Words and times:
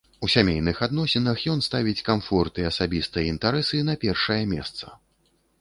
У 0.25 0.27
сямейных 0.35 0.79
адносінах 0.87 1.43
ён 1.53 1.61
ставіць 1.67 2.03
камфорт 2.09 2.53
і 2.63 2.67
асабістыя 2.71 3.31
інтарэсы 3.35 3.85
на 3.91 3.99
першае 4.07 4.43
месца. 4.57 4.85